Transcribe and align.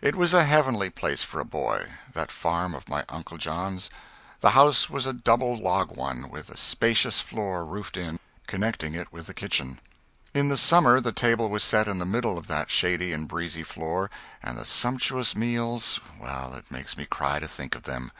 It 0.00 0.16
was 0.16 0.32
a 0.32 0.44
heavenly 0.46 0.88
place 0.88 1.22
for 1.22 1.38
a 1.38 1.44
boy, 1.44 1.90
that 2.14 2.30
farm 2.30 2.74
of 2.74 2.88
my 2.88 3.04
uncle 3.10 3.36
John's. 3.36 3.90
The 4.40 4.52
house 4.52 4.88
was 4.88 5.04
a 5.04 5.12
double 5.12 5.54
log 5.58 5.94
one, 5.94 6.30
with 6.30 6.48
a 6.48 6.56
spacious 6.56 7.20
floor 7.20 7.62
(roofed 7.62 7.98
in) 7.98 8.18
connecting 8.46 8.94
it 8.94 9.12
with 9.12 9.26
the 9.26 9.34
kitchen. 9.34 9.78
In 10.32 10.48
the 10.48 10.56
summer 10.56 10.98
the 11.02 11.12
table 11.12 11.50
was 11.50 11.62
set 11.62 11.88
in 11.88 11.98
the 11.98 12.06
middle 12.06 12.38
of 12.38 12.46
that 12.46 12.70
shady 12.70 13.12
and 13.12 13.28
breezy 13.28 13.64
floor, 13.64 14.08
and 14.42 14.56
the 14.56 14.64
sumptuous 14.64 15.36
meals 15.36 16.00
well, 16.18 16.54
it 16.54 16.70
makes 16.70 16.96
me 16.96 17.04
cry 17.04 17.38
to 17.38 17.46
think 17.46 17.74
of 17.74 17.82
them. 17.82 18.12